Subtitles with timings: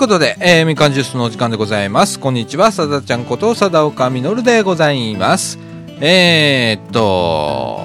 [0.00, 2.18] ことで、えー、みかんジュースのお時間でございます。
[2.18, 5.58] こんにちは、さだちゃんこと、さだおかみのるでございます。
[6.00, 7.80] えー、っと、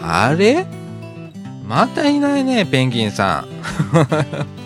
[0.00, 0.64] あれ？
[1.66, 3.48] またいないね、ペンギンさん。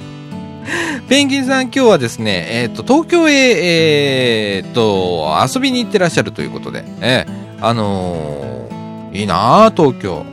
[1.09, 10.27] ペンギンさん今日はですね、えー、っと、東京へ、えー、っと、遊びに行ってらっしゃるということで、えー、あのー、いいなあ東京。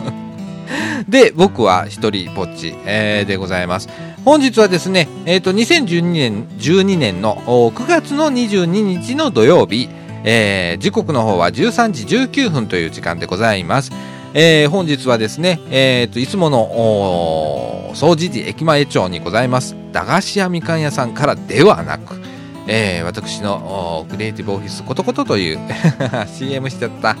[1.08, 3.88] で、僕は一人ぼっち、えー、でございます。
[4.28, 9.88] 本日はですね、えっ、と、2012年、12年の9月の22日の土曜日、
[10.22, 13.90] えー時刻の方は13時19分という時間でございます。
[14.34, 22.20] えー本日はですね、えっ、と、いつもの、お総除寺駅前町にございます、駄菓子屋みかん屋さんからではなく、
[22.66, 25.58] えー私のクリエイティブオフィスことことという
[26.28, 27.16] CM しちゃった、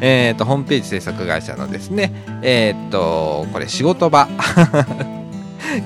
[0.00, 4.28] えっ、と、ホームページ制作会社のですね、えっ、と、これ仕事場、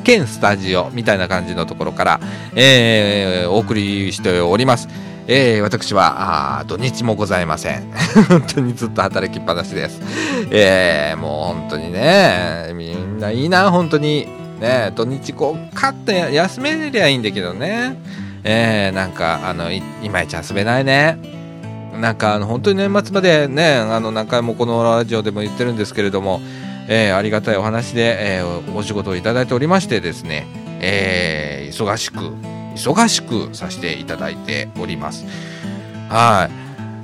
[0.05, 2.21] 兼スタジオみたいな感じのところから、
[2.55, 4.89] えーお送りしております。
[5.29, 7.91] えー私はあ土日もございません。
[8.29, 10.01] 本当にずっと働きっぱなしです。
[10.51, 14.27] えーもう本当にね、みんないいな、本当に。
[14.61, 17.97] ね、土日こう、カッと休めりゃいいんだけどね。
[18.43, 21.19] えーなんか、あの、いいまいち遊べないね。
[22.01, 26.41] なんか、あの、本当に年末までね、あの、何回もこのラジオでも言ってるんですけれども、
[26.89, 30.47] えーありがたいお話で、えーお仕事をいただいておりましてですね、
[30.81, 32.19] えー忙しく、
[32.75, 35.25] 忙しくさせていただいております。
[36.09, 36.49] は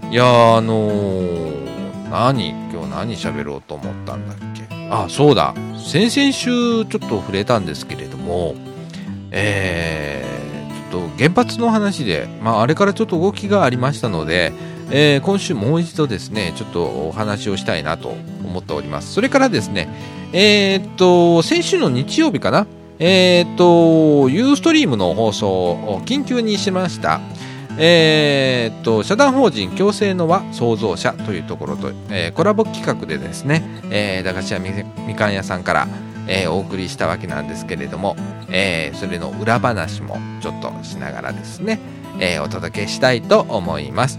[0.09, 0.13] い。
[0.13, 1.63] いや、あのー
[2.11, 4.67] 何今日何喋ろうと思ったんだっけ？
[4.91, 5.55] あ、そうだ。
[5.79, 8.55] 先々週ちょっと触れたんですけれども、
[9.31, 14.53] えー、ちょっと原発の話で、まあ、あれからちょっと動きがありましたので、
[14.91, 19.13] えー今週もう一度ですね、ちょっとお話をしたいなと思っております。
[19.13, 19.89] それからですね、
[20.33, 22.67] えーっと、先週の日曜日かな、
[22.99, 27.21] えーっと、ユーストリームの放送を緊急にしました。
[27.79, 34.71] えーっと、社団法人共生の輪創造者というところと、えーコラボ企画でですね、えー駄菓子屋み
[35.07, 35.89] みかん屋さんから、
[36.27, 38.15] えーお送りしたわけなんですけれども、
[38.51, 41.79] えーそれの裏話もちょっとしながらですね、
[42.21, 44.19] えーお届けしたいと思います。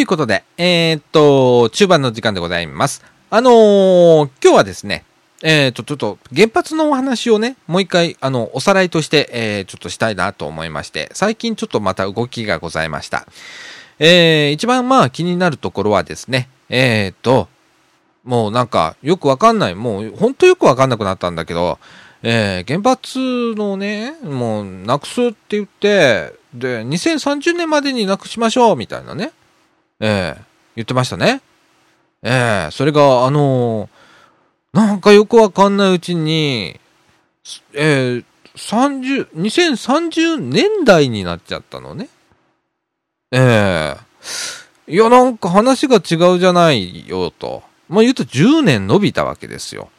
[0.00, 3.02] いうことで、えーっと、中盤の時間でございます。
[3.30, 5.04] あのー今日はですね、
[5.42, 13.26] えーっと、ちょっと原発のお話をね、もう一回、あの、おさらいとして、えーちょっとしたいなと思いまして、最近ちょっとまた動きがございました。
[13.98, 17.48] えー一番まあ気になるところはですね、えーっと、
[18.24, 21.78] もうなんかよくわかんない、もう本当よくわかんなくなったんだけど、
[22.22, 23.18] えー原発
[23.54, 29.32] のね、もうなくすって言って、で、2030年までになくしましょうみたいなね、
[30.00, 30.42] ええ
[30.76, 31.40] 言ってましたね。
[32.22, 34.00] ええそれが、あのー
[34.72, 36.78] なんかよくわかんないうちに、
[37.74, 38.24] ええ
[38.56, 42.08] 30、2030年代になっちゃったのね。
[43.32, 43.96] え
[44.88, 47.62] えいや、なんか話が違うじゃないよと。
[47.88, 49.90] まあ言うと10年伸びたわけですよ。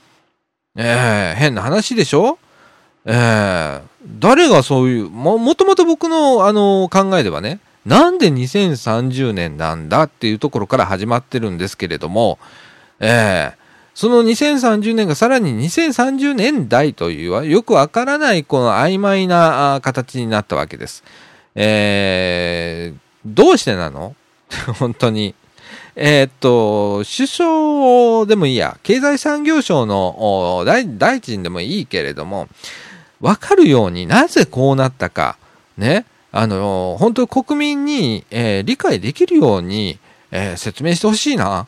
[0.78, 2.40] ええ変な話でしょ
[3.06, 3.81] ええ
[4.19, 12.38] 誰がそういう、も、もともと僕の、あの考えではね、なんで2030年なんだっていうところから始まってるんですけれども、
[13.00, 13.62] ええ
[13.94, 21.03] その2030年がさらに2030年代というよくわからないこの曖昧な形になったわけです。
[21.55, 24.16] えー、どうしてなの？
[24.79, 25.35] 本当に。
[25.96, 32.47] えーっと、首相でもいいや、経済産業省の大大臣でもいいけれども、
[33.20, 35.38] わかるようになぜこうなったか、
[35.78, 39.99] ね、あの、本当国民に、えー理解できるように、
[40.31, 41.67] えー説明してほしいな。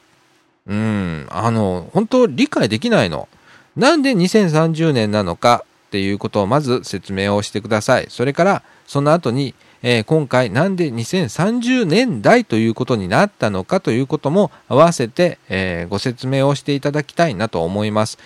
[0.65, 3.27] うん、あの、本当理解できないの。
[3.75, 8.05] なんで2030年なのかっていうことをまず説明をしてください。
[8.09, 18.17] それから、その後に、えー今回なんで2030年代ということになったのかということも合わせて、えーご説明をしていただきたいなと思います。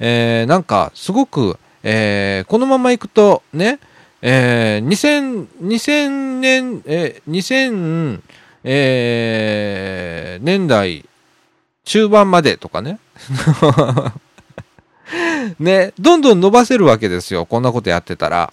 [0.00, 3.78] えーなんか、すごく、えこのままいくと、ね、
[4.26, 8.20] えー2000、2000年、えー2000、
[8.64, 11.04] えー年代
[11.84, 12.98] 中盤までとかね。
[15.60, 17.44] ね、どんどん伸ばせるわけですよ。
[17.44, 18.50] こんなことやってたら。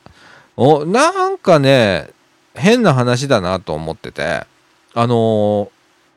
[0.57, 2.09] お、なんかね、
[2.53, 4.45] 変な話だなと思ってて。
[4.93, 5.69] あのー、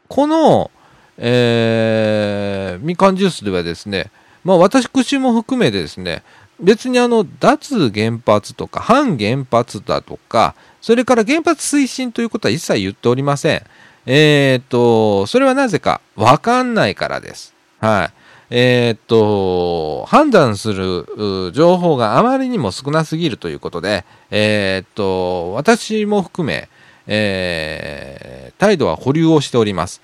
[0.08, 0.72] この、
[1.16, 4.10] えー、みかんジュースではですね、
[4.42, 6.24] まあ私も含めてですね、
[6.60, 13.62] 別にあの、脱原発とか反原発だとか、それから原発推進ということは一切言っておりません。
[14.06, 17.54] えー、っと、それはなぜかわかんないからです。
[17.80, 18.24] はい。
[18.50, 26.68] えー、と、判断する情報があまりにも少なすぎるということで、えー、っと、私も含め、
[27.06, 30.00] えー、態度は保留をしております。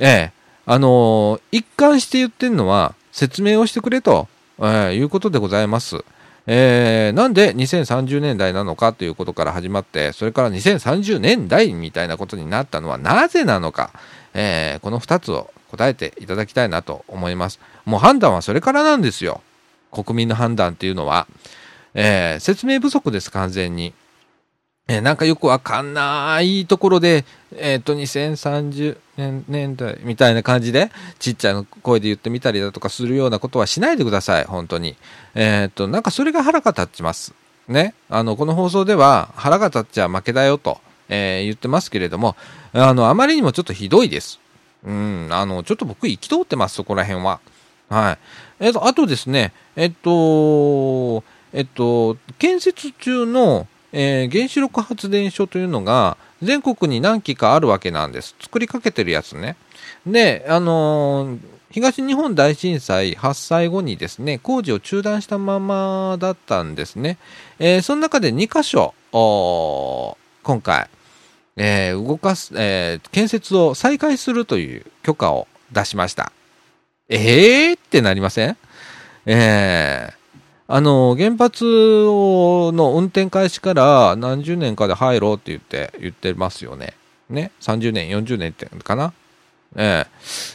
[0.00, 4.28] ええあの一貫して言ってるのは、説明をしてくれと、
[4.58, 6.04] えー、いうことでございます。
[6.46, 13.92] えー、なんで2030年代なのかということから始まって、それから2030年代みたいなことになったのはなぜなのか、
[14.34, 17.60] えー、この2つを答えていただきたいなと思います。
[17.84, 19.40] もう判断はそれからなんですよ。
[19.90, 21.26] 国民の判断っていうのは。
[21.94, 23.94] えー、説明不足です、完全に。
[24.86, 27.24] えー、なんかよくわかんないところで、
[27.56, 34.96] えっ、と、2030年年代みたいな感じで、ちっちゃい声で言ってみたりだとかするようなことはしないでください、本当に。
[35.34, 37.32] えっ、と、なんかそれが腹が立ちます。
[37.66, 37.94] ね。
[38.10, 40.78] あの、この放送では腹が立っちゃ負けだよと、
[41.08, 42.36] え、言ってますけれども、
[42.74, 44.38] あの、あまりにもちょっとひどいです。
[44.84, 47.40] うん、あの、ちょっと僕生き通ってます、そこら辺は。
[47.88, 48.18] はい。
[48.60, 58.34] えっ、と、あとですね、えっと、えっと、建設中の、えー、原子力発電所というのが全国に何基かあるわけなんです。
[58.40, 59.54] 作りかけてるやつね。
[60.04, 61.38] で、あのー、
[61.70, 67.18] 東日本大震災発災後にですね、工事を中断したままだったんですね。
[67.58, 68.94] えー、その中で2箇所、
[70.42, 70.88] 今回、
[71.56, 76.32] えー、動かす、えー、建設を再開するという許可を出しました。
[77.08, 78.56] えーってなりません？
[79.26, 80.13] えー、
[80.66, 86.94] あの、原発の運転開始から何十年かで入ろうって言って、言ってますよね。
[87.28, 89.12] ね？30年、40年ってかな？
[89.76, 90.10] ええ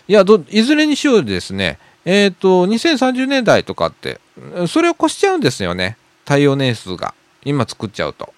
[0.07, 1.77] いや、ど、いずれにしようですね。
[2.05, 4.19] えっ、ー、と、2030年代とかって、
[4.67, 5.97] それを越しちゃうんですよね。
[6.25, 7.13] 耐用年数が。
[7.45, 8.33] 今作っちゃうと。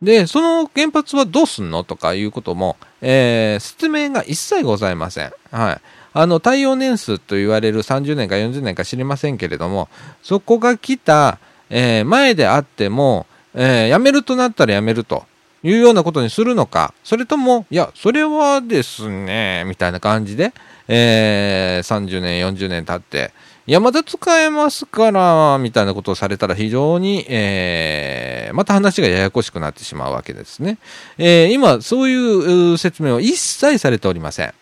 [0.00, 1.84] で、その原発はどうすんの？
[1.84, 5.32] とかいうことも、えー、説明が一切ございません。
[5.50, 5.80] はい。
[6.14, 9.88] あの、耐用年数と言われる30年か40年か知りませんけれども、
[10.22, 11.38] そこが来た、
[11.70, 15.24] えー、前であっても、えー、辞めるとなったら辞めると
[15.62, 20.52] いうようなことにするのか、それとも、いや、それはですね、みたいな感じで、
[20.88, 23.32] えー、30年、40年経って、
[23.64, 30.78] いや、また使えますから、みたいなことをされたら非常に、えー、また話がややこしくなってしまうわけですね。
[31.16, 34.52] えー、今、そういう説明は一切されておりません。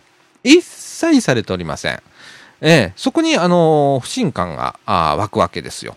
[0.44, 0.61] 一
[1.00, 2.02] 切されておりません。
[2.62, 5.97] ええ、そこに、あの、不信感があ湧くわけですよ。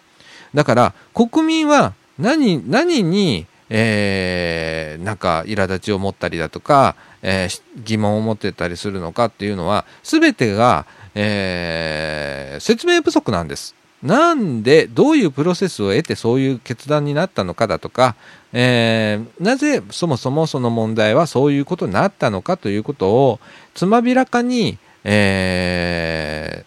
[0.53, 10.85] だから、国民は何、何に、えー、なんか苛立ちを持ったりだとか、えー、疑問を持ってたりするのかっていうのは、すべてが、
[11.15, 13.75] えー、説明不足なんです。
[14.03, 18.15] なんで、どういうプロセスを得てそういう決断になったのかだとか、
[18.51, 23.39] えー、なぜそもそもその問題はそういうことになったのかということを、
[23.73, 26.65] つまびらかに、え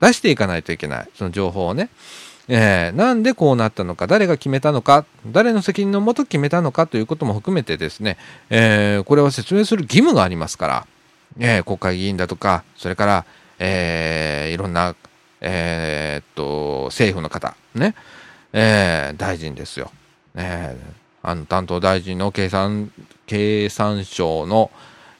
[0.00, 1.08] ー、出していかないといけない。
[1.14, 1.88] その情報をね。
[2.46, 8.18] えー、なんでこうなったのか、誰が決めたのか、誰の責任のもと決めたのかということも含めてですね、
[8.50, 10.86] えー、これは説明する義務がありますから、
[11.38, 13.24] えー、国会議員だとか、それから、
[13.58, 14.94] えー、いろんな、
[15.40, 17.94] えー、っと、政府の方、ね、
[18.52, 19.90] えー、大臣ですよ。
[20.34, 22.92] えー、あの担当大臣の経産、
[23.26, 24.70] 経産省の、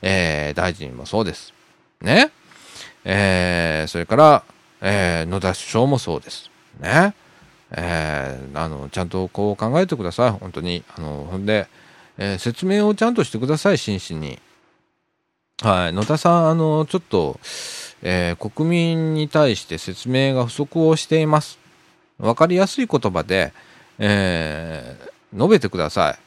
[0.03, 1.54] えー、大臣もそうです。
[2.05, 2.31] ね。
[3.05, 4.45] えー、それから、
[4.81, 6.51] えー、野田首相もそうです。
[6.81, 7.15] ね。
[7.73, 10.31] えー、あの、ちゃんとこう考えてください。
[10.31, 10.85] 本当に。
[10.97, 11.67] あの、ほんで、
[12.19, 14.39] えー、説明をちゃんとしてください、真摯に。
[15.63, 15.93] はい。
[15.93, 17.41] 野田さん、あの、ちょっと、
[18.03, 21.59] えー、国民に対して説明が不足をしています。
[22.19, 23.53] わかりやすい言葉で、
[23.99, 26.19] えー、述べてください。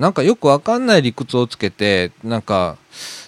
[0.00, 2.78] なんかよくわかんない理屈をつけて、なんか、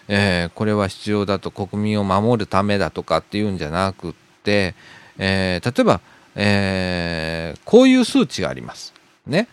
[0.08, 4.74] えー、これは必要だと国民を守るためだとかっていうんじゃなくって、
[5.18, 6.00] えー、例えば、
[6.34, 8.92] えー、こういう数値があります。
[9.26, 9.48] ね。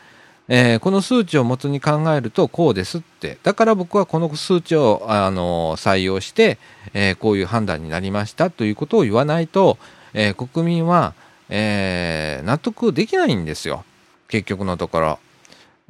[0.51, 3.37] えー、この数値を元に考えるとこうですって。
[3.43, 6.57] だから僕はこの数値を、あの採用して、
[6.93, 9.77] えー、こういう判断になりましたということを言わないと、
[10.13, 11.13] えー、国民は、
[11.51, 13.83] え納得できないんですよ。
[14.27, 15.19] 結局のところ。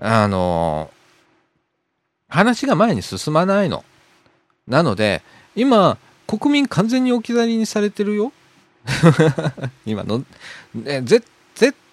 [0.01, 0.89] あの
[2.29, 3.83] 話が前に進まないの。
[4.69, 5.23] なので、
[5.55, 5.97] 今、
[6.27, 8.31] 国民完全に置き去りにされてるよ？
[9.85, 10.23] 今の、
[10.73, 11.25] ね、絶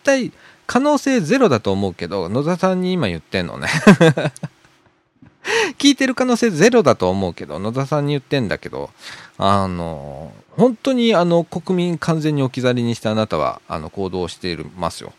[0.04, 0.32] 対
[0.66, 3.68] 可能性ゼロだと思うけど、野田さんに今言ってんのね。
[5.78, 8.90] 聞いてる可能性ゼロだと思うけど、野田さんに言ってんだけど、
[9.38, 15.12] あの、本当にあの国民完全に置き去りにしてあなたはあの行動していますよ。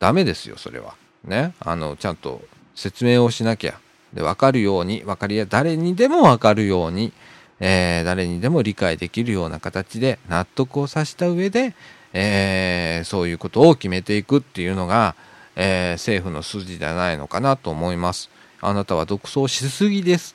[0.00, 0.94] ダメですよ、それは。
[1.24, 1.54] ね？
[1.60, 2.42] あの、ちゃんと
[2.74, 3.78] 説明をしなきゃ。
[4.14, 7.12] で、わかるように、わかりや、誰にでもわかるように、
[7.60, 11.74] えー、誰にでも理解できるような形で納得をさせた上で、
[12.12, 15.14] えー、そういうことを決めていくっていうのが、
[15.56, 18.30] えー、政府の筋じゃないのかなと思います。
[18.60, 20.34] あなたは独走しすぎです。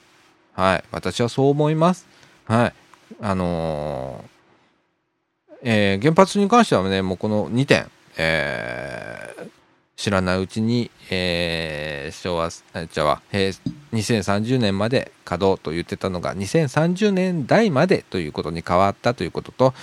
[0.54, 0.84] はい。
[0.92, 2.08] 私はそう思います。
[2.46, 2.74] はい。
[3.22, 9.50] あのー、えー、原発に関してはね、もうこの2点、えー、
[9.96, 19.74] 知らないうちに、えー、昭和、じゃあ、2030年まで稼働と言ってたのが、2030年代までということに変わったということと、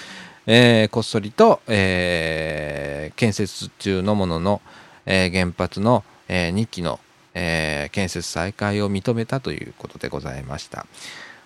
[0.47, 4.61] えー、こっそりと、えー、建設中のものの、
[5.07, 7.00] えー、原発の、えー、2基の、
[7.35, 10.87] えー、建設再開を認めたということでございました。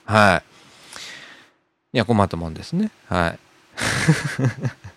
[0.04, 0.42] は
[1.92, 1.96] い。
[1.96, 2.90] いや、困ったもんですね。
[3.08, 3.38] はい。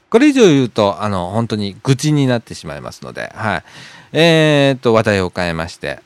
[0.10, 3.64] これ以上言うと、あの、本当に愚痴になってしまいますので、はい。
[4.12, 6.00] えー、っと、話題を変えまして、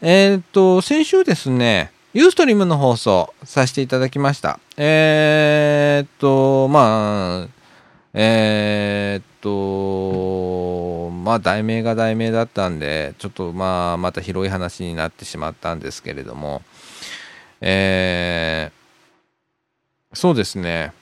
[0.00, 4.58] えー、っと、先週ですね、ユーストリームの放送させていただきました。
[4.76, 7.48] えー、っと、まあ、
[8.14, 16.62] えー、っと、まあ、題名が題名だったんで、ちょっとまあ、また広い話になってしまったんですけれども、
[17.60, 20.92] えー、そうですね。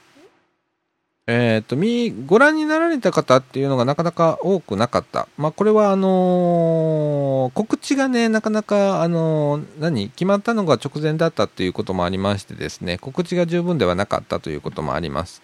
[1.33, 5.29] えっ、ー、と、見、ご覧になられた方っていうのがなかなか多くなかった。
[5.39, 15.41] まあ、これはあのー、告知がね、なかなか、あのー、何決まったのが直前だったっていうこともありましてですね、告知が十分ではなかったということもあります。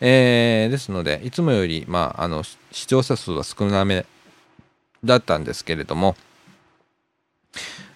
[0.00, 4.06] えー、ですので、いつもより、まあ、あの、視聴者数は少なめ
[5.04, 6.16] だったんですけれども、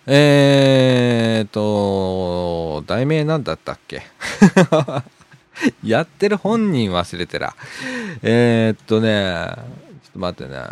[0.07, 4.03] えーと、題名なんだったっけ？
[5.85, 7.55] やってる本人忘れてら。
[8.23, 9.55] えー、っとね、
[10.03, 10.65] ちょっと待ってね。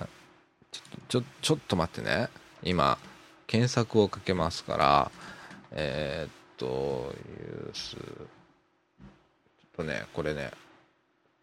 [0.71, 2.29] ちょ、ちょ、ちょっと待ってね。
[2.63, 2.99] 今、
[3.47, 5.11] 検索をかけますから、
[5.73, 8.01] えー、っと、ユース、ちょっ
[9.77, 10.51] とね、これね、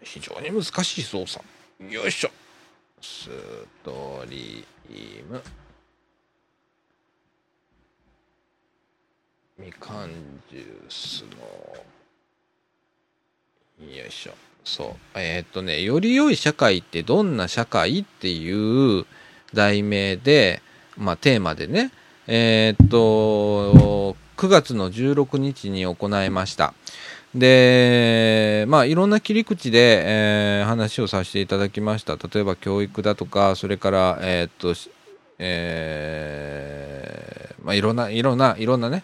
[0.01, 1.43] 非常に難しい操作。
[1.79, 2.31] よいしょ。
[3.01, 3.29] ス
[3.83, 5.41] トリーム。
[9.57, 10.11] みかん
[10.51, 11.85] ジュースの
[13.79, 14.33] よいしょ。
[14.63, 15.19] そう。
[15.19, 19.05] えー、っとね、より良い社会ってどんな社会っていう
[19.53, 20.61] 題名で、
[20.97, 21.91] まあテーマでね、
[22.27, 26.73] えー、っと、9月の16日に行いました。
[27.35, 30.03] で、まあいろんな切り口で、
[30.59, 32.15] えー、話をさせていただきました。
[32.15, 34.73] 例えば教育だとか、それから、えー、っと、
[35.37, 39.03] えー、まあいろんな、いろんな、いろんなね、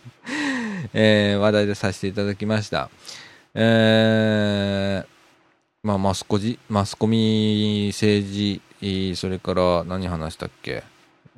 [0.92, 2.90] えー、話題でさせていただきました。
[3.54, 5.06] えー、
[5.82, 8.26] まあ、マスコジ、マスコミ、政
[8.80, 10.84] 治、それから何話したっけ？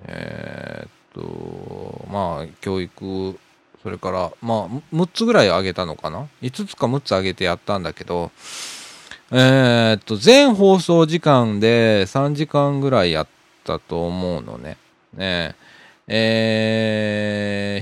[0.04, 3.38] えー、っと、まあ、教育、
[3.82, 8.30] それから、まあ、6つぐらい上げたのかな ?5 つか6つ上げてやったんだけど、
[9.30, 13.26] えー、っと、全放送時間で3時間ぐらいやっ
[13.64, 14.76] たと思うのね。
[15.14, 15.54] ねえ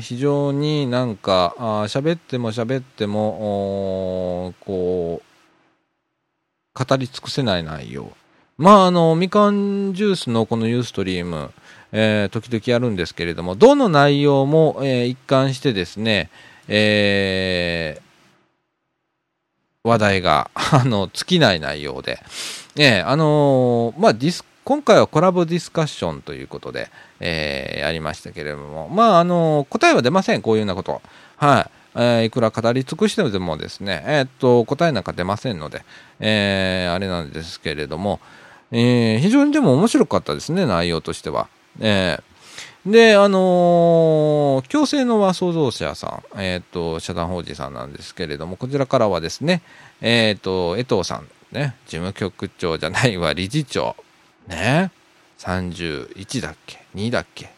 [0.01, 1.55] ー、非常になんか、
[1.89, 8.13] 喋っても喋っても、こう、語り尽くせない内容。
[8.59, 11.53] まあ、あの、みかんジュースのこのユーストリーム、
[11.93, 16.29] えー、時々やるんですけれども、どの内容も、えー、一貫してですね、
[16.67, 22.19] えー、話題が、あの、尽きない内容で、
[22.77, 31.01] えー、あのー、まあ、ディス今回はコラボディスカッションということで、えー、やりましたけれども、まあ、あの、答えは出ません、こういうようなこと。
[31.39, 31.71] はい。
[31.95, 35.87] えー、いくら語り尽くしてもですね、えー、っと、答えなんか出ませんので、
[36.21, 38.21] えー、あれなんですけれども、
[38.71, 41.49] えー、非常にでも面白かったですね、内容としては。
[41.81, 49.63] えー、で、あのー、強制の和創造者さん、えっ、と、社団法人さんなんですけれども、こちらからはですね、
[50.03, 53.97] えっ、と、江藤さん、ね、事務局長じゃないわ、理事長、
[54.49, 54.91] ね。
[55.39, 57.51] 31だっけ？2だっけ？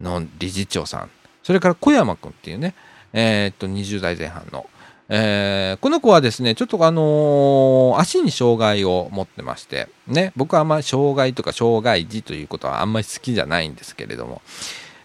[0.00, 1.10] の理事長さん。
[1.42, 2.74] それから小山君っていうね。
[3.12, 4.68] えー、っと20代前半の、
[5.08, 10.32] えー、この子はですねちょっとあのー、足に障害を持ってましてね。
[10.36, 14.42] 僕はあんまり障害とか障害児ということはあんまり好きじゃないんですけれども、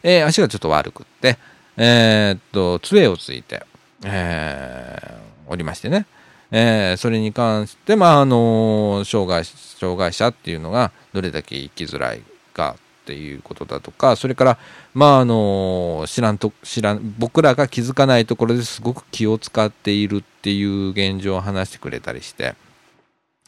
[0.04, 1.38] え、足がちょっと悪くって
[1.78, 3.64] え、っと杖をついて、
[4.04, 6.06] え、おりましてね。
[6.52, 12.22] えー、それに関して、まあ、あの障害、障害者っていうのがどれだけ生きづらい
[12.54, 14.58] かっていうことだとか、それから、
[14.94, 22.56] まあ、の知らんと、知らん、僕らが気づかないところですごく気を使っているっていう現状を話してくれたりして、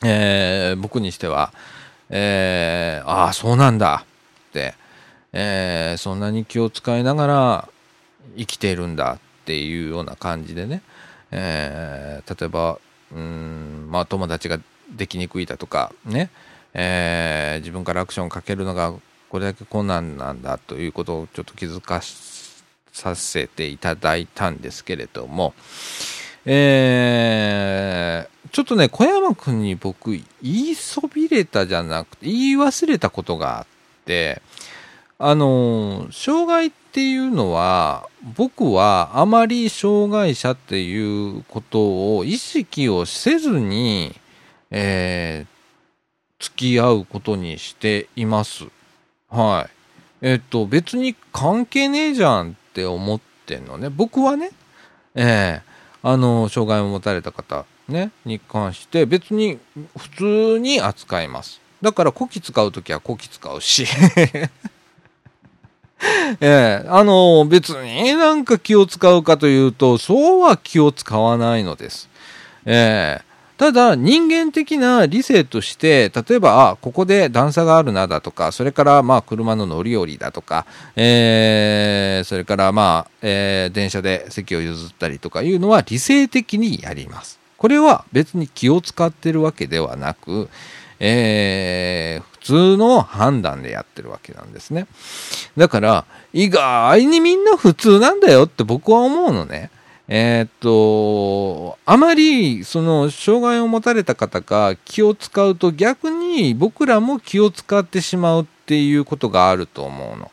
[0.03, 1.53] えー、僕にしては、
[2.10, 4.05] えー、ああ、そうなんだ
[4.50, 4.75] って、
[5.33, 7.69] えー、そんなに気を使いながら
[8.38, 10.81] 生きているんだっていうような感じでね、
[11.31, 12.79] えー、例えば、
[13.15, 16.29] うん、まあ友達ができにくいだとかね、
[16.74, 18.93] えー、自分からアクションをかけるのが
[19.29, 22.01] これだけ困難なんだということをちょっと気づか
[22.91, 25.53] させていただいたんですけれども、
[26.46, 33.65] えー、ちょっとね、小山くんに僕、言いそびれたじゃなくて、言い忘れたことがあっ
[34.05, 34.41] て、
[35.20, 44.15] あの、障害っていうのは、僕はあまり障害者っていうことを意識をせずに、
[44.72, 48.65] えー、付き合うことにしています。
[49.29, 49.74] はい。
[50.22, 53.89] えっと、別に関係ねえじゃんって思ってんのね。
[53.89, 54.51] 僕はね、
[55.15, 55.74] えー
[56.05, 59.58] あの、障害を持たれた方、ね、に関して別に
[59.98, 61.62] 普通に扱います。
[61.82, 63.86] だから古希使うときは古希使うし
[66.41, 72.10] ええあの、別になんか気を使うかというと、そうは気を使わないのです。
[72.65, 87.39] ええただ、人間的な理性として、例えば、あ、ここで段差があるなだとか、それから、まあ、車の乗り降りだとか、えー、それから、まあ、えー、電車で席を譲ったりとかいうのは理性的にやります。
[87.57, 90.50] これは別に気を使ってるわけではなく、
[91.00, 94.88] えー、通の判断でやってるわけなんですね。
[95.57, 99.71] だから、意外にみんな普通なんだよって僕は思うのね。
[100.08, 110.29] えー、っと、あまり、その、障害を持たれた方が気を使うと逆に僕らも気を使ってしまうっていうことがあると思うの。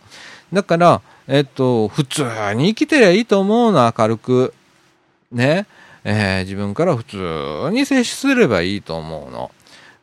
[0.53, 4.53] だから、えっと、普通に生きてりゃいいと思うの、明るく。
[5.31, 5.67] ね。
[6.03, 9.51] えー、自分から普通に接すればいいと思うの。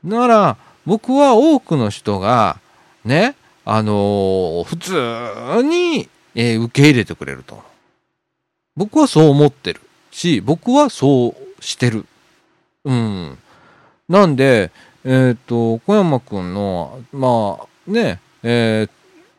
[0.05, 2.61] だから、僕は多くの人が、
[3.03, 7.61] ね、あのー、普通に、えー、受け入れてくれると。
[8.77, 12.05] 僕はそう思ってるし、僕はそうしてる。
[12.85, 13.37] うん。
[14.07, 14.71] なんで、
[15.03, 18.89] えっ、ー、と、小山くんの、まあ、ね、えー、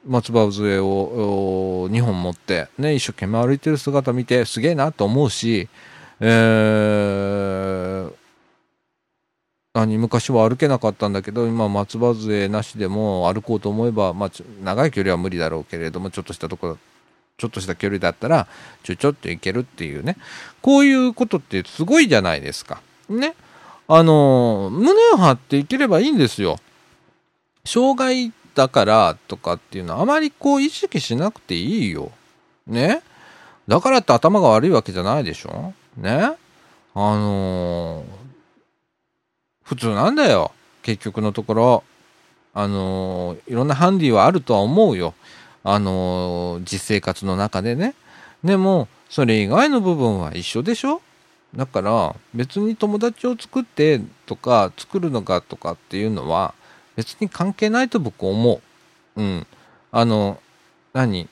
[0.07, 5.67] 松葉杖を2本持って、ね、一生懸命歩いてる姿見て、すげえなと思うし、
[6.21, 8.13] えー、
[9.79, 14.31] 何昔は歩けなかったんだけど今松葉杖なしでも歩こうと思えば、まあ、
[14.63, 16.79] 長い距離は無理だろうけれどもちょっとしたところ
[17.39, 18.49] ちょっとした距離だったら、
[18.83, 20.17] ちょちょっと行けるっていうね。
[20.61, 22.83] こういうことってすごいじゃないですか。
[23.09, 23.37] ね。
[23.87, 26.59] あの、胸を張っていければいいんですよ。
[27.65, 32.11] 障害だからとかっていうのはあまりこう意識しなくていいよ。
[32.67, 33.03] ね。
[33.69, 36.11] だからって頭が悪いわけじゃないでしょね。
[36.21, 36.37] あ
[36.97, 38.05] のー、
[39.69, 40.53] 普通なんだよ。
[40.83, 41.85] 結局のところ。
[42.55, 45.13] あのー、いろんなハンディはあるとは思うよ。
[45.63, 47.95] あの実生活の中でね。
[48.43, 51.03] でも、それ以外の部分は一緒でしょ
[51.55, 56.55] だから別に友達を作ってとか作るのかとかっていうのは
[56.97, 59.21] 別に関係ないと僕思う。
[59.21, 59.47] うん。
[59.93, 60.41] あの、
[60.95, 61.29] 何？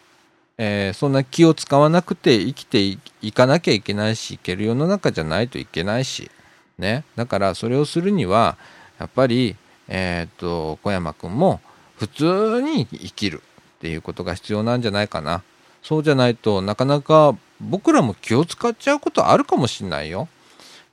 [0.59, 6.31] えー、そんな気を使わなくて生きていかなきゃいけないし、いける世の中じゃないといけないし、
[6.79, 7.05] ね。
[7.17, 8.57] だからそれをするには、
[8.99, 9.57] やっぱり、
[9.89, 11.61] えっ、と、小山くんも
[11.97, 13.43] 普通に生きる。
[13.77, 15.43] っていうことが必要なんじゃないかな。
[15.83, 20.29] そうじゃないとなかなか僕らも気を使っちゃうことあるかもしんないよ。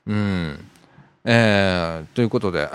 [0.06, 0.60] うん。
[1.26, 2.70] えー、ということで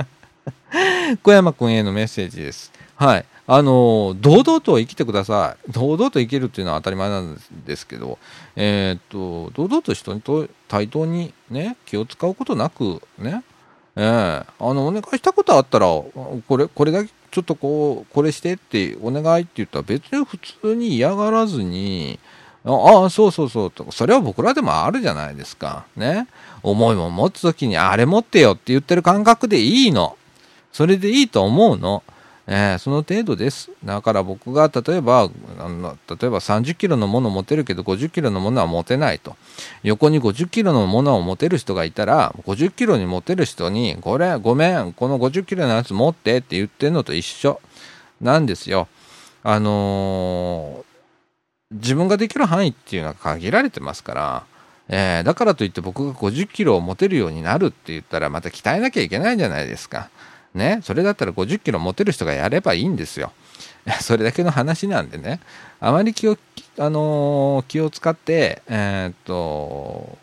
[1.22, 2.72] 小山くんへのメッセージです。
[2.96, 3.24] はい。
[3.46, 5.72] あの、堂々と生きてください。
[5.72, 8.18] 堂々と生きるっていうのは当たり前なんですけど、
[8.56, 13.42] えー、っと、堂々と人にと対等にね、気を使うことなく、ね、
[13.96, 22.18] えー、あの、お願いしたことあったら、これ、これだけちょっとこう、これしてってお願いって言ったら別に普通に嫌がらずに、
[22.64, 25.84] ああ、そうそうそうと、それは僕らでもあるじゃないですか。
[25.96, 26.28] ね。
[26.62, 30.16] 思いも持つときに、あれ持ってよって言ってる感覚でいいの。
[30.72, 32.02] それでいいと思うの。
[32.46, 33.70] えー、その程度です。
[33.84, 39.36] だから僕が例えば、あの例えば30キロのもの持てるけど50キロのものは持てないと。
[39.82, 47.60] 横に50キロのものを持てる人がいたら、50キロに持てる人に、これ、ごめん、この50キロのやつ持ってって言ってんのと一緒
[48.20, 48.88] なんですよ。
[49.42, 54.44] あのー、自分ができる範囲っていうのは限られてますから、
[54.88, 60.10] えー、だからといって僕が50キロを持てるようになるって言ったらまた鍛えなきゃいけないじゃないですか。
[60.54, 63.32] ね、それだったら50キロ持てる人がやればいいんですよ。
[64.00, 65.40] それだけの話なんでね、
[65.80, 66.38] あまり気を、
[66.78, 70.16] あのー、気を使って、えー、っと、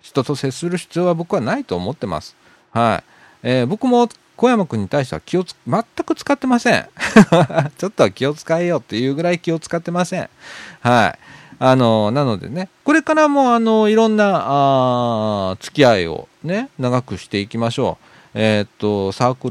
[0.00, 2.36] 人と接する必要は僕はないと思ってます。
[2.72, 3.48] はい。
[3.48, 6.88] えー、僕も小山君に対しては気を全く使ってません。
[7.78, 10.28] ちょっとは気を使えよっていうぐらい気を使ってません。
[10.80, 11.18] はい。
[11.58, 18.15] あの、なのでね、これからもあの、いろんな、あ付き合いをね、長くしていきましょう。
[18.38, 19.48] えー、っと、サーク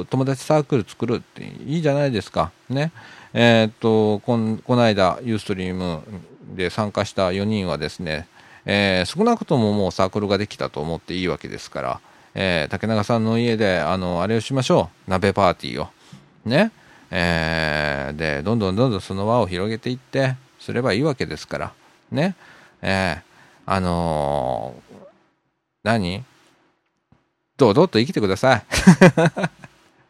[0.00, 2.50] ル、友達サークル作るっていいじゃないですか。
[2.70, 2.90] ね。
[3.34, 6.00] えー、っと、こん、この間、ユーストリーム
[6.56, 8.26] で参加した4人はですね、
[8.64, 12.00] えー、少なくとももうサークルができたと思っていいわけですから、
[12.34, 15.10] えー、竹永さんの家で、あの、あれをしましょう。
[15.10, 15.88] 鍋パーティーを。
[16.46, 16.72] ね。
[17.10, 21.72] えー、で、どんどんどんどんその輪を広げていって、すればいいわけですから。
[22.10, 22.34] ね。
[22.80, 23.22] えー、
[23.66, 25.06] あのー、
[25.82, 26.24] 何？
[27.56, 28.62] 堂々と生きてください。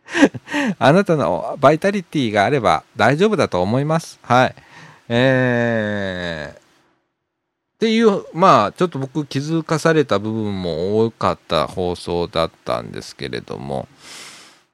[0.78, 4.18] あなたのバイタリティがあれば大丈夫だと思います。
[4.22, 4.54] はい。
[5.09, 6.62] えー、っ
[7.78, 13.87] ていう、まあ、ちょっと僕気づかされた部分も多かった放送だったんですけれども、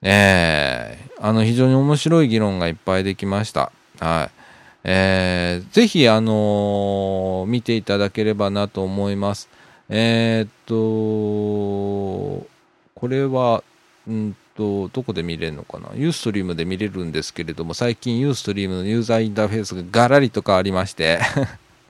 [0.00, 3.72] えー、あの、非常に面白い議論がいっぱいできました。
[4.00, 4.30] はい。
[4.84, 9.48] えー、ぜひ、あのー、見ていただければなと思います。
[9.88, 10.50] えー、っ
[12.40, 12.51] と、
[13.02, 13.64] これは、
[14.06, 15.88] うんと、どこで見れるのかな？
[15.96, 21.18] ユーストリームで見れるんですけれども、最近ユーストリームのユーザーインターフェースがガラリと変わりまして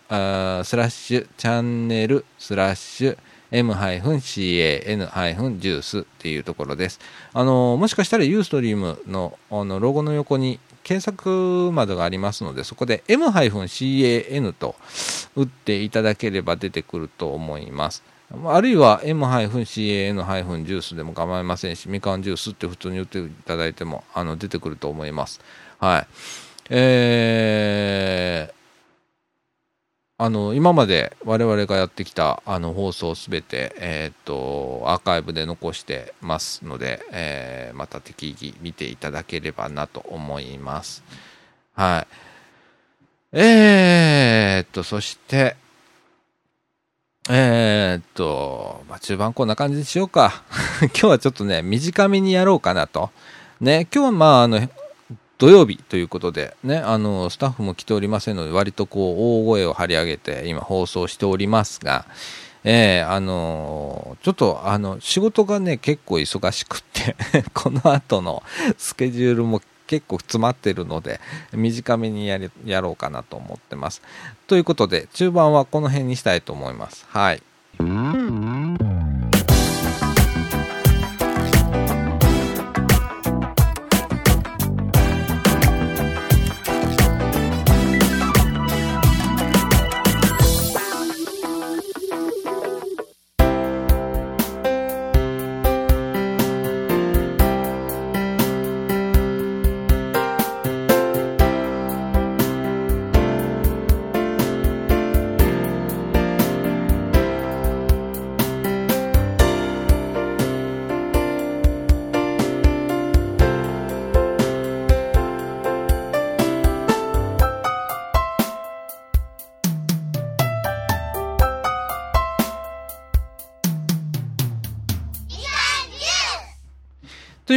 [0.85, 3.15] ッシュチャンネルスラッシュ
[3.51, 6.99] m-can-juice っていうところです。
[7.33, 14.75] あの、もしかしたら Ustream のあのロゴの横に検索窓がありますので、そこで m-can と
[15.35, 18.01] 打っていただければ出てくると思います。
[18.45, 25.41] あるいは M-CAN- ジュースでも構いませんし、みかんジュースって普通に言っていただいてもあの出てくると思います。
[25.79, 26.07] はい。
[26.69, 28.53] えー、
[30.19, 41.03] あの、今まで我々がやってきたあの放送すべて、えっ、と、アーカイブで残してますので、えー、また適宜見ていただければなと思います。
[41.73, 43.39] はい。
[43.39, 45.55] えー、っと、そして、
[47.31, 50.41] えー、っと、まあ、中盤こんな感じにしようか。
[50.81, 53.11] 今日はちょっとね、短めにやろうかなと。
[53.61, 54.67] ね、今日はまあ、あの、
[55.37, 62.05] 土曜日ということで、ね、あの、スタッフも来ておりませんので、割とこう、大声を張り上げて、今放送しておりますが、
[62.63, 67.15] えー、あのー、ちょっと、あの、仕事がね、結構忙しくって
[67.53, 68.41] この後の
[68.79, 71.19] スケジュールも結構詰まってるので、
[71.51, 74.03] 短めにややろうかなと思ってます。
[74.45, 77.07] ということで、中盤はこの辺にしたいと思います。
[77.09, 77.41] はい。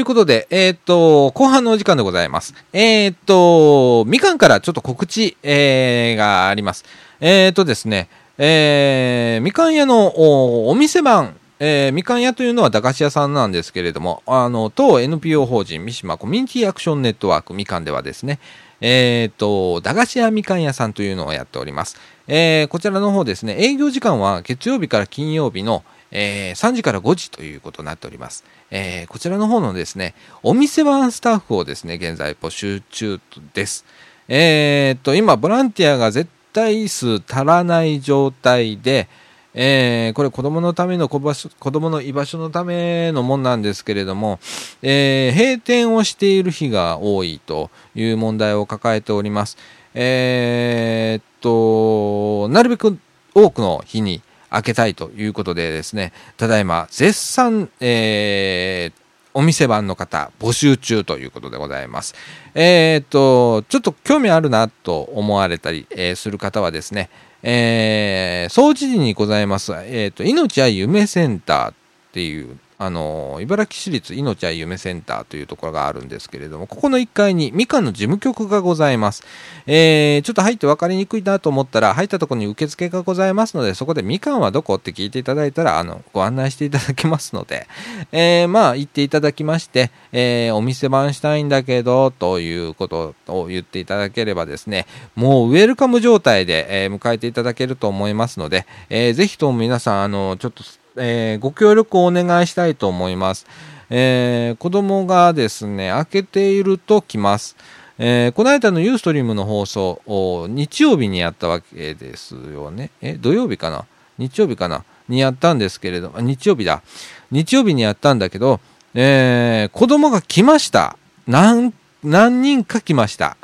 [0.03, 2.55] ということで、えっ、と、後半のお時間でございます。
[2.73, 6.85] えっ、と、みかんからちょっと告知、えー、があります。
[7.21, 18.41] えっ、とですね、えーみかん屋のおお店番、えー、みかん屋というのは駄菓子屋さんなんですけれども、あの、当 NPO 法人三島コミュニティアクションネットワークみかんではですね、
[18.81, 21.97] えっ、と、駄菓子屋みかん屋さんというのをやっております。
[22.27, 28.45] えー、こちらの方ですね、営業時間は月曜日から金曜日の、えー、3時から5時ということになっております。
[28.71, 33.21] えー、こちらの方のですね、お店版スタッフをですね、現在募集中
[33.55, 33.85] です。
[34.29, 39.09] えー、っと、今、ボランティアが絶対数足らない状態で、
[39.55, 44.39] えー、これ子供のための子供の居場所のためのもんなんですけれども、
[44.81, 49.59] えー、閉店をしている日が多いという問題を抱えております。
[49.95, 52.99] えー、っと、なるべく
[53.35, 54.23] 多くの日に
[54.53, 59.03] 開けたいということでですね、ただいま絶賛、えー、
[59.35, 62.15] お店番の方募集中ということでございます。
[62.55, 67.09] えー、っと、ちょっと興味あるなと思われたり、えー、する方はですね、
[67.43, 71.75] えー、総知事にございます、えー、っと、命や夢センターっ
[72.13, 79.23] ていうあの茨城市立いのちゃ夢センターというところがあるんですけれども、ここの1階にみかんの事務局がございます。
[79.67, 87.69] えー、ちょっと入って分かりにくいなと思ったら、入ったところに受付がございますので、そこでみかんはどこって聞いていただいたら、あの、ご案内していただきますので、
[88.11, 100.65] えー、まあ、行っていただきまして、えー、お店番したいんだけど、ということを言っていただければですね、もうウェルカム状態で、え迎えていただけると思いますので、えー、ぜひとも皆さん、あの、ちょっと
[100.97, 103.47] えー、ご協力をお願いしたいと思います。
[103.91, 107.57] えー、子供がですね、開けていると来ます。
[107.99, 112.91] えー、この間のユーストリームの放送を日曜日にやったわけですよね。
[113.01, 113.85] え、土曜日かな？
[114.19, 114.85] 日曜日かな？
[115.09, 116.83] にやったんですけれど、日曜日だ。
[117.31, 118.61] 日曜日にやったんだけど、
[118.95, 120.97] えー、子供が来ました。
[121.27, 123.37] 何、何人か来ました。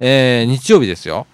[0.00, 1.26] えー、日曜日ですよ。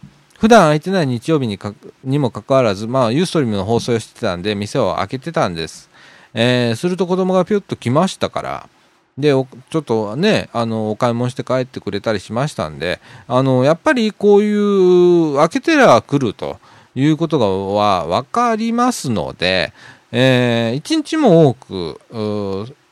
[0.42, 5.88] 普段空いてない日曜日にかにもかかわらず、まあ、ユーストリームの放送をしてたんで、店を開けてたんです。
[6.34, 8.68] えー、すると子供がぴゅっと来ましたから、
[9.16, 9.46] で、ちょ
[9.78, 16.58] っとね、あの、お買い物して帰ってくれたりしましたんで、あの、やっぱりこういう、開けてら来ると
[16.96, 19.72] いうことがは分かりますので、
[20.10, 22.00] えー、一日も多く、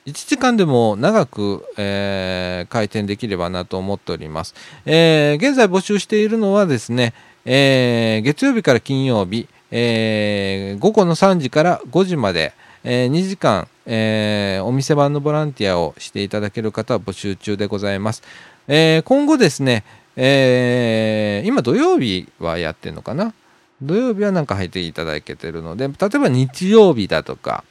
[0.07, 4.55] 1時間でも長く、えー、開店できればなと思っております。
[4.87, 7.13] えー、現在募集しているのはですね、
[7.45, 12.53] えー、月曜日から金曜日、えー、午後の3時から5時まで、
[12.85, 18.23] えー、2時間、えー、お店番のボランティアをしていただける方は募集中でございます。
[18.69, 19.85] え、今後ですね、
[20.17, 23.33] え、今土曜日はやってるのかな？
[23.83, 27.65] 土曜日はなんか入っていただけてるので、例えば日曜日だとか、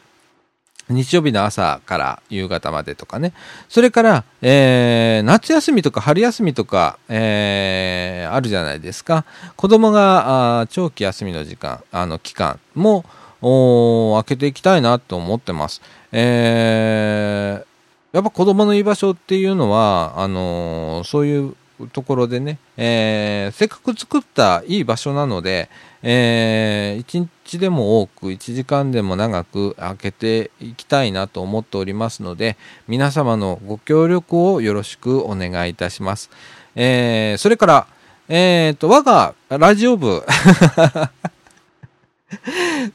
[0.89, 3.33] 日曜日の朝から夕方までとかね。
[3.67, 9.25] それから、えー、夏休みとか春休みとか、えー、あるじゃないですか。
[9.55, 13.05] 子供があ長期休みの時間、あの期間も
[13.41, 15.81] 開けていきたいなと思ってます。
[16.11, 21.55] えー、やっぱ子供の居場所っていうのは、あのー、そういう
[21.93, 25.69] ところでね、えー、せっかく作ったいい場所なので、
[26.01, 32.57] えー、1日でも多く1時間でも長く開けていきたいなと思っておりますので
[32.87, 36.29] 皆様のご協力をよろしくお願いいたします、
[36.75, 37.87] えー、それから、
[38.29, 40.23] えーと、我がラジオ部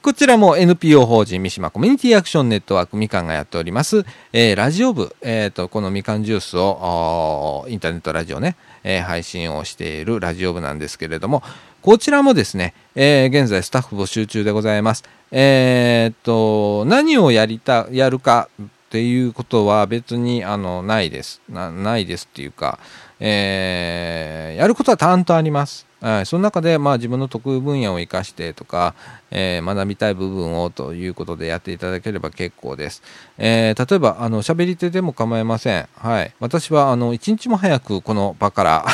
[0.01, 11.43] こちらも NPO 法人三島コミュニティアクションネットワークみかんがやっております、えー、ラジオ部、えーと、このみかんジュースをインターネットラジオね、えー、配信をしているラジオ部なんですけれども
[11.85, 15.05] こちらもですね、えー、現在スタッフ募集中でございます。
[15.31, 21.43] えー、っと、何をやりた、やるかっていうことは別にあのないです。
[21.47, 22.79] なないですっていうか、
[23.21, 25.87] えー、やることはたんとあります。
[26.05, 28.95] はい、その中で、まあ、自分の得意分野を生かしてとか、
[29.31, 33.03] えー、学びたい部分をということでやっていただければ結構です。
[33.39, 35.89] えー、例えば、あの、喋り手でも構いません。
[35.97, 36.35] はい。
[36.41, 38.87] 私は、あの、一日も早くこの場から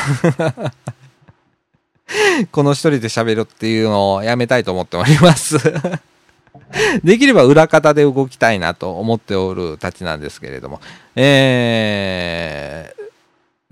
[2.52, 5.58] この一人で喋るっていうのをやめたいと思っております
[7.02, 10.80] できれば裏方で動きたいなと思っておるたちなんですけれども、
[11.16, 12.99] えー、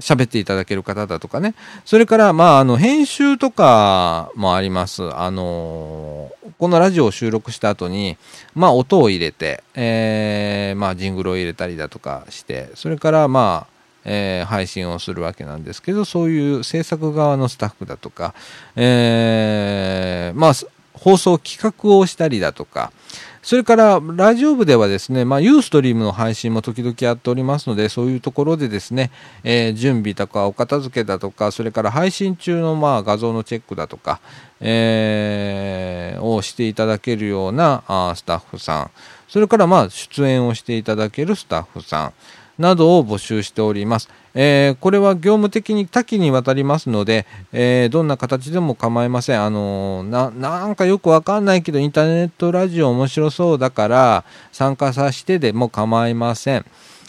[0.01, 1.55] 喋っていただける方だとかね。
[1.85, 5.03] それから、まあ、あの、編集とかもあります。
[5.15, 8.17] あのー、このラジオを収録した後に、
[8.55, 18.35] まあ、音を入れて、えー、まあ、ジングルを入れたりだとかして、それから、まあ、えー、配信をするわけなんですけど、そういう制作側のスタッフだとか、
[18.77, 20.53] えー、まあ、
[20.95, 22.93] 放送企画をしたりだとか、
[23.49, 29.11] それからラジオ部ではですね、まあ、ユーストリームの配信も時々やっておりますので、そういうところでですね、
[29.43, 34.21] えー、準備とかお片付けだとか、それから配信中のまあ画像のチェックだとか、
[34.61, 38.91] えー、をしていただけるようなあスタッフさん、
[39.29, 42.13] それからまあ出演をしていただけるスタッフさん、
[42.59, 44.09] などを募集しております。
[44.35, 49.43] えー、これは業務的に多岐にわたりますので、えー、どんな形でも構いません。
[49.43, 56.65] あのー、なんかよくわかんないけど、インターネットラジオ面白そうだから参加させてでも構いません。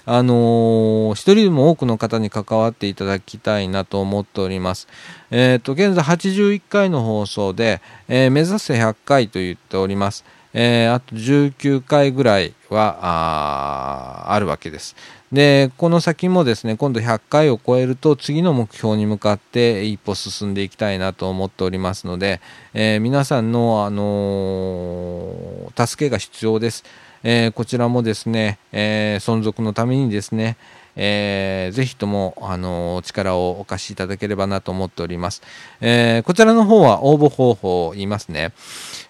[0.05, 4.87] あのー、一人でも多くの方に関わっていただきたいなと思っております。
[5.29, 10.25] えっ、ー、と、現在81回の放送で、えー、目指せ100回と言っております。
[10.53, 14.95] えー、あと19回ぐらいはああるわけです。
[15.31, 22.41] で、この先もですね、今度100回を超えると次の目標に向かって一歩進んでいきたいなと思っておりますので、
[22.73, 26.83] えー、皆さんの、あのー、助けが必要です。
[27.21, 30.57] えー、こちらもですね、え存続のためにですね、
[30.95, 35.41] えー、ぜひとも、あの力をお貸しいただければなと思っております。
[35.81, 38.51] え、こちらの方は応募方法を言いますね。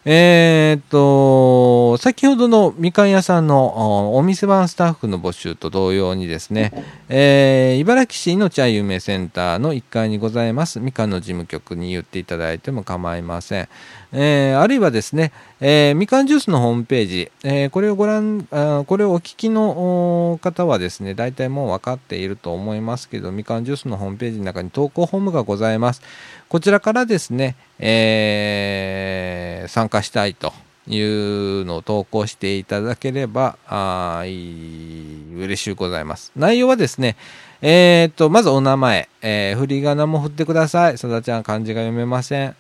[0.06, 6.72] えー、っと、先ほどのみかん屋さんのお店番スタッフの募集と同様にですね、
[7.10, 13.70] えー、茨城市命あゆめセンターの1階にございますみかんの事務局に言っていただいても構いません。
[14.14, 18.48] えー、あるいはですね、えー、みかんジュースのホームページ、えー、これをご覧、
[18.88, 26.02] これをお聞きの方はですね、大体もう分かっていると思いますけど、みかんジュースのホームページの中に投稿フォームがございます。
[26.50, 30.52] こちらからですね、えー、参加したいと
[30.88, 36.32] いうのを投稿していただければ、あいい、嬉しいございます。
[36.36, 37.18] 内容はですね、
[37.62, 40.98] えー、と、まずお名前、えー、振り仮名も振ってください。
[40.98, 42.56] さだちゃん漢字が読めません。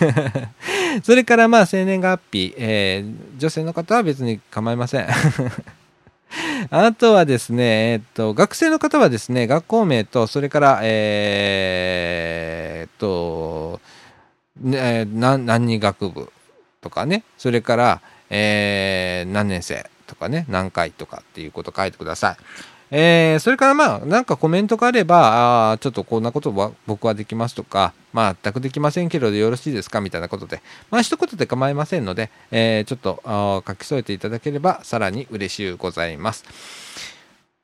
[1.04, 5.08] それからまあ生年月日、えー、女性の方は別に構いません。
[6.70, 13.80] あとはですね、えっと、学生の方はですね、学校名と、それから、えー、っと、
[14.60, 16.32] ね、何何学部
[16.80, 18.00] とかね、それから、
[18.30, 22.36] えー、何年生とかね、何回とかっていうこと書いてください。
[22.96, 36.44] えー、それからまあ、なんかコメントがあれば、あちょっとこんなことは僕はできますとか、まあ、全くできませんけれどよろしいですかみたいなことで、まあ、一言で構いませんので、えー、ちょっとあ書き添えていただければ、さらに嬉しゅうございます。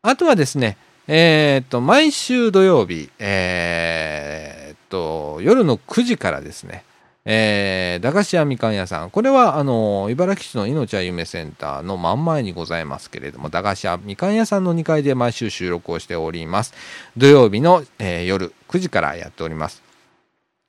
[0.02, 6.82] あとはですね、えー、っと、毎週土曜日、えー、っと、夜の9時からですね、
[7.24, 9.10] えー、駄菓子屋みかん屋さん。
[9.10, 16.72] これは、あの、茨城市の命は夢センターの真ん前にございますけれども、駄菓子屋みかん屋さんの2階で毎週収録をしております。
[17.16, 19.82] 土曜日の、えー、夜9時からやっております。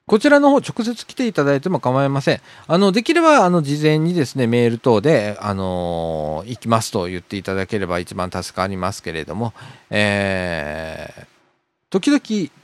[0.08, 2.42] こちらの方直接来ていただいても構いません。
[2.68, 9.54] あの、できれば、あの、事前にですね、メール等で、あのー、行きますと言っていただければ一番助かりますけれども、
[9.90, 11.26] えー、
[11.90, 12.20] 時々、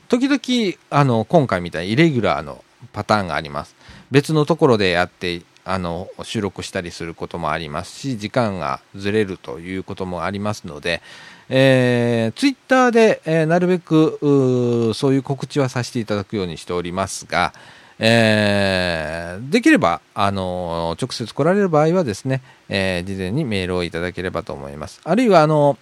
[0.09, 3.75] 時々、あの、今回みたいにイレギュラーのパターンがあります。
[4.11, 11.01] 別のところでやってあの収録したりすることもありますし時間がずれるということもありますので、
[11.49, 17.51] えー、ツイッターで、えー、なるべくそういう告知はさせていただくようにしておりますが、
[17.99, 25.01] えー、できれば、あの直接来られる場合はですね、え、事前にメールをいただければと思います。
[25.03, 25.77] あるいは、あの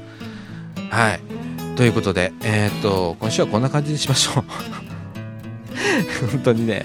[0.89, 1.19] はい。
[1.75, 4.92] ということで、えっ、と、今週はこんな感じにしましょう。
[6.31, 6.83] 本当にね、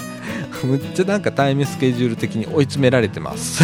[0.64, 3.62] むっちゃなんかタイムスケジュール的に追い詰められてます。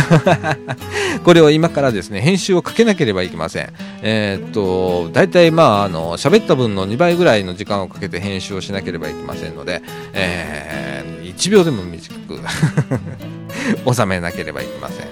[1.25, 3.73] これを今からですね編集をかけなければいけません。
[4.03, 9.83] えー、っと大体まああの喋った分の2倍ぐらいの時間をかけて編集をしなければいけませんので、
[10.13, 12.39] えー、1秒でも短く
[13.95, 15.07] 収めなければいけません。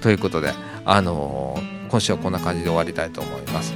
[0.00, 0.52] ということで
[0.84, 3.74] あの今週はこんな感じで終わりたいと思います。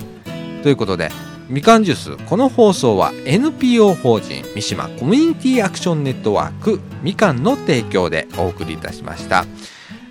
[0.62, 1.10] ということで
[1.52, 9.44] みかんジュースこの放送は NPO 法人三島コミュニティアクションネットワークみかんの提供でお送りいたしました。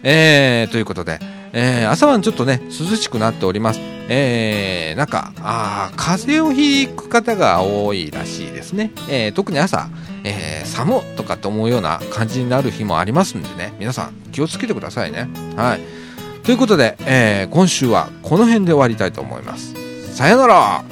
[0.04, 1.18] えー、ということで、
[1.52, 3.80] えー、朝晩ちょっとね涼しくなっております。
[4.08, 8.92] えー、なんかあ風邪をひく方が多いらしいですね。
[9.10, 9.90] えー、特に朝、
[10.24, 15.28] えー、寒とかって思うような感じになる日もありますんでね皆さん気をつけてくださいね。
[15.56, 15.82] はい。
[16.44, 19.74] ということで、えー、今週はこの辺で終わりたいと思います。
[20.14, 20.84] さよなら